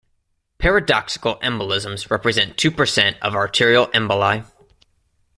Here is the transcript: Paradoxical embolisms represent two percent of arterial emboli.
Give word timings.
Paradoxical 0.57 1.37
embolisms 1.43 2.09
represent 2.09 2.57
two 2.57 2.71
percent 2.71 3.17
of 3.21 3.35
arterial 3.35 3.85
emboli. 3.89 4.43